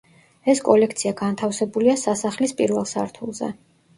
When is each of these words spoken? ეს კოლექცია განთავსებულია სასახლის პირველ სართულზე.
ეს 0.53 0.61
კოლექცია 0.67 1.11
განთავსებულია 1.19 1.95
სასახლის 2.05 2.57
პირველ 2.63 2.87
სართულზე. 2.95 3.53